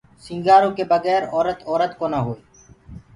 سينٚگآرو 0.23 0.69
ڪي 0.77 0.83
بگير 0.91 1.21
اورَت 1.35 1.59
اورَت 1.69 1.91
ڪونآ 1.99 2.19
هوئي۔ 2.25 2.41